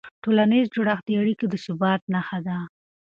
ټولنیز 0.23 0.65
جوړښت 0.75 1.03
د 1.07 1.09
اړیکو 1.21 1.45
د 1.49 1.55
ثبات 1.65 2.01
نښه 2.13 2.39
ده. 2.47 2.57